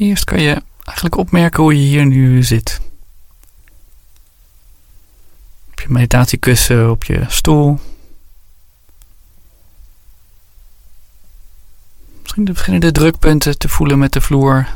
[0.00, 2.80] Eerst kan je eigenlijk opmerken hoe je hier nu zit.
[5.70, 7.80] Op je meditatiekussen, op je stoel.
[12.22, 14.68] Misschien beginnen de drukpunten te voelen met de vloer,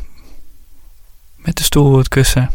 [1.37, 2.51] met de stoel, het kussen.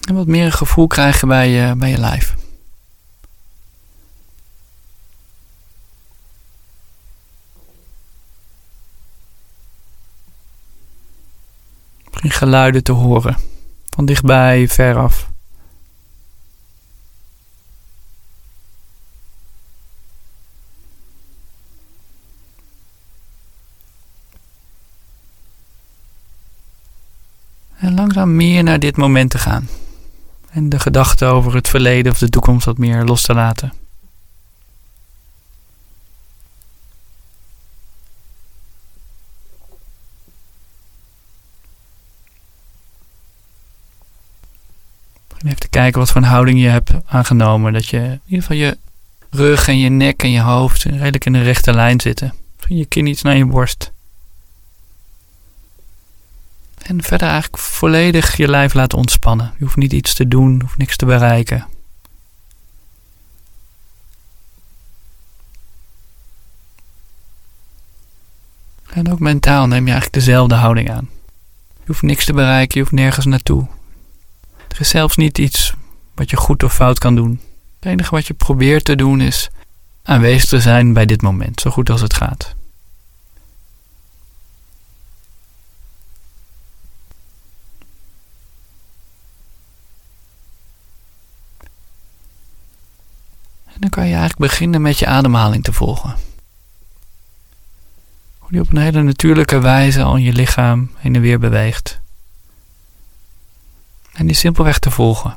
[0.00, 2.37] En wat meer gevoel krijgen bij je, bij je lijf.
[12.22, 13.36] Misschien geluiden te horen.
[13.90, 15.30] Van dichtbij, veraf.
[27.76, 29.68] En langzaam meer naar dit moment te gaan.
[30.50, 33.72] En de gedachten over het verleden of de toekomst wat meer los te laten.
[45.44, 47.72] Even te kijken wat voor een houding je hebt aangenomen.
[47.72, 48.78] Dat je in ieder geval je
[49.30, 52.34] rug en je nek en je hoofd redelijk in de rechte lijn zitten.
[52.58, 53.92] Van je kin iets naar je borst.
[56.82, 59.52] En verder eigenlijk volledig je lijf laten ontspannen.
[59.58, 61.66] Je hoeft niet iets te doen, hoeft niks te bereiken.
[68.90, 71.08] En ook mentaal neem je eigenlijk dezelfde houding aan.
[71.78, 73.66] Je hoeft niks te bereiken, je hoeft nergens naartoe.
[74.68, 75.72] Er is zelfs niet iets
[76.14, 77.40] wat je goed of fout kan doen.
[77.78, 79.50] Het enige wat je probeert te doen is
[80.02, 82.56] aanwezig te zijn bij dit moment, zo goed als het gaat.
[93.64, 96.16] En dan kan je eigenlijk beginnen met je ademhaling te volgen.
[98.38, 102.00] Hoe die op een hele natuurlijke wijze al je lichaam heen en weer beweegt.
[104.18, 105.36] En die simpelweg te volgen.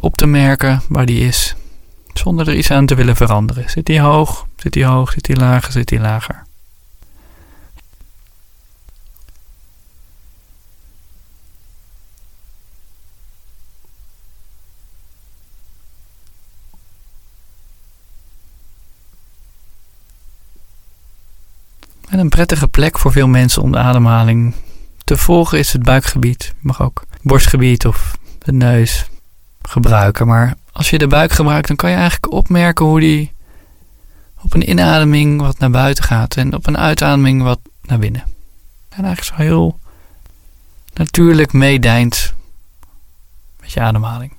[0.00, 1.54] Op te merken waar die is,
[2.14, 3.70] zonder er iets aan te willen veranderen.
[3.70, 4.46] Zit die hoog?
[4.56, 5.12] Zit die hoog?
[5.12, 5.72] Zit die lager?
[5.72, 6.45] Zit die lager?
[22.08, 24.54] En een prettige plek voor veel mensen om de ademhaling
[25.04, 26.44] te volgen is het buikgebied.
[26.44, 29.06] Je mag ook borstgebied of de neus
[29.62, 30.26] gebruiken.
[30.26, 33.32] Maar als je de buik gebruikt, dan kan je eigenlijk opmerken hoe die
[34.42, 38.24] op een inademing wat naar buiten gaat en op een uitademing wat naar binnen.
[38.88, 39.80] En eigenlijk zo heel
[40.94, 42.34] natuurlijk meedijnt
[43.60, 44.35] met je ademhaling.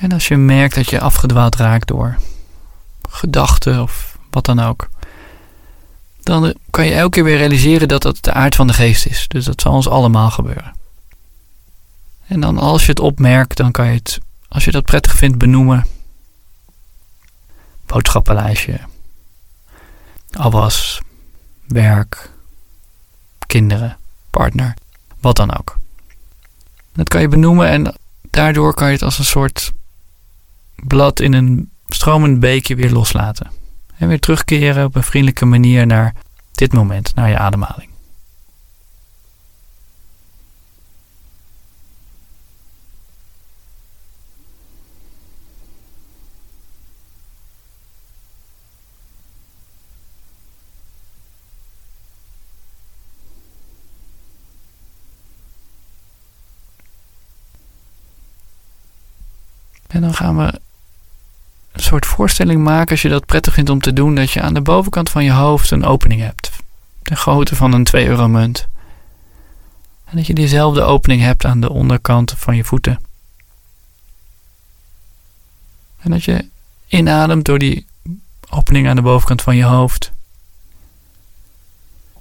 [0.00, 2.18] En als je merkt dat je afgedwaald raakt door
[3.08, 4.88] gedachten of wat dan ook,
[6.22, 9.28] dan kan je elke keer weer realiseren dat dat de aard van de geest is.
[9.28, 10.74] Dus dat zal ons allemaal gebeuren.
[12.26, 14.18] En dan als je het opmerkt, dan kan je het,
[14.48, 15.86] als je dat prettig vindt, benoemen.
[17.86, 18.80] Boodschappenlijstje,
[20.30, 21.00] afwas,
[21.66, 22.30] werk,
[23.46, 23.96] kinderen,
[24.30, 24.74] partner,
[25.20, 25.76] wat dan ook.
[26.92, 27.94] Dat kan je benoemen en
[28.30, 29.72] daardoor kan je het als een soort
[30.86, 33.50] blad in een stromend beekje weer loslaten.
[33.96, 36.14] En weer terugkeren op een vriendelijke manier naar
[36.52, 37.90] dit moment, naar je ademhaling.
[59.90, 60.60] En dan gaan we
[61.90, 64.60] soort voorstelling maken, als je dat prettig vindt om te doen, dat je aan de
[64.60, 66.50] bovenkant van je hoofd een opening hebt.
[67.02, 68.68] De grootte van een 2 euro munt.
[70.04, 73.00] En dat je diezelfde opening hebt aan de onderkant van je voeten.
[76.00, 76.48] En dat je
[76.86, 77.86] inademt door die
[78.48, 80.12] opening aan de bovenkant van je hoofd.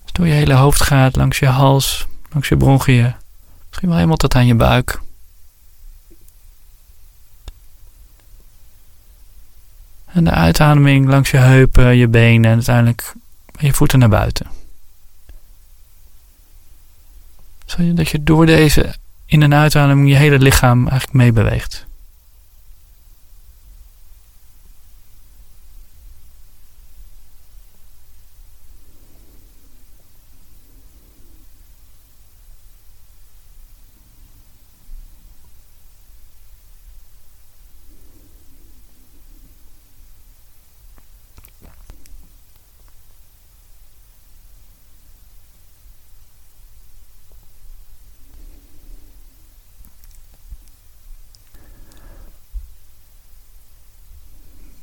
[0.04, 3.16] Dus door je hele hoofd gaat, langs je hals, langs je bronchiën.
[3.68, 5.02] Misschien wel helemaal tot aan je buik.
[10.14, 13.14] En de uitademing langs je heupen, je benen en uiteindelijk
[13.60, 14.48] je voeten naar buiten.
[17.66, 18.96] Zodat je door deze
[19.26, 21.86] in- en uitademing je hele lichaam eigenlijk meebeweegt.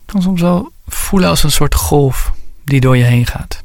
[0.06, 2.32] Kan soms wel voelen als een soort golf
[2.64, 3.64] die door je heen gaat.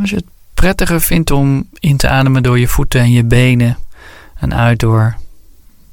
[0.00, 0.24] Als je het
[0.54, 3.78] prettiger vindt om in te ademen door je voeten en je benen
[4.34, 5.16] en uit door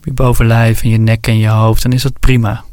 [0.08, 2.64] je bovenlijf en je nek en je hoofd, dan is dat prima.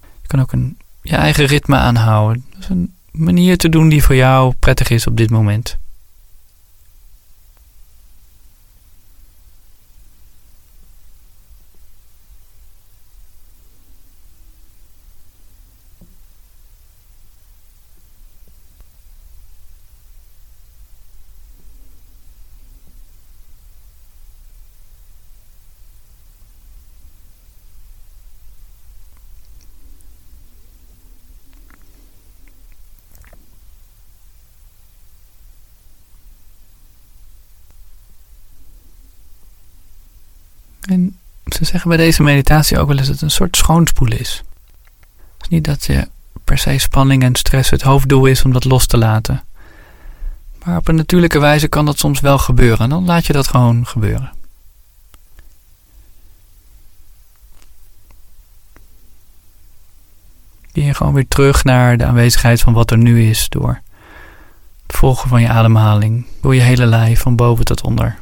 [0.00, 2.44] Je kan ook een, je eigen ritme aanhouden.
[2.50, 5.78] Dat is een manier te doen die voor jou prettig is op dit moment.
[40.84, 44.42] En ze zeggen bij deze meditatie ook wel eens dat het een soort schoonspoelen is.
[45.10, 46.08] Het is niet dat je
[46.44, 49.42] per se spanning en stress het hoofddoel is om dat los te laten.
[50.64, 52.78] Maar op een natuurlijke wijze kan dat soms wel gebeuren.
[52.78, 54.32] En dan laat je dat gewoon gebeuren.
[60.82, 63.80] je gewoon weer terug naar de aanwezigheid van wat er nu is door
[64.86, 68.18] het volgen van je ademhaling, door je hele lijf van boven tot onder.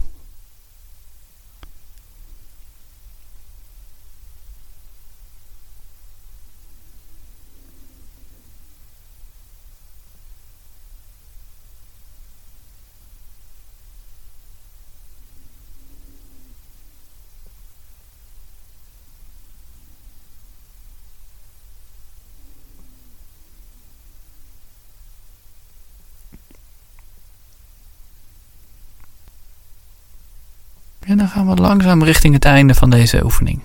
[31.13, 33.61] En dan gaan we langzaam richting het einde van deze oefening.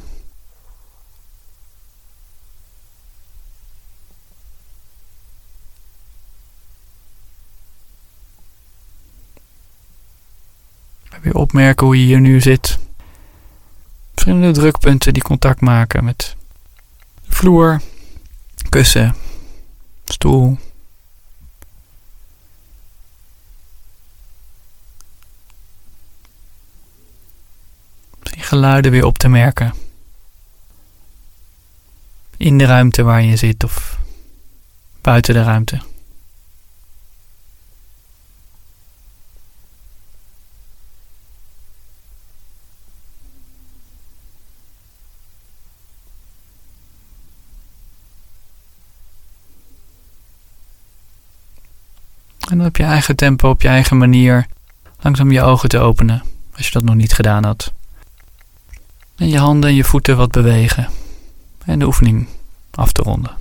[11.22, 12.80] Weer opmerken hoe je hier nu zit.
[14.12, 16.36] Verschillende drukpunten die contact maken met
[17.28, 17.82] vloer,
[18.70, 19.16] kussen,
[20.06, 20.58] stoel.
[28.44, 29.74] Geluiden weer op te merken.
[32.38, 34.00] In de ruimte waar je zit of
[35.02, 35.82] buiten de ruimte.
[52.50, 54.48] En op je eigen tempo, op je eigen manier,
[55.00, 56.24] langzaam je ogen te openen,
[56.56, 57.74] als je dat nog niet gedaan had.
[59.18, 60.88] En je handen en je voeten wat bewegen.
[61.66, 62.28] En de oefening
[62.72, 63.32] af te ronden.